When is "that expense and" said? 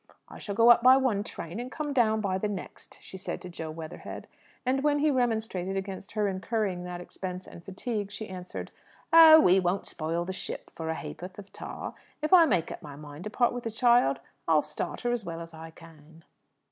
6.85-7.63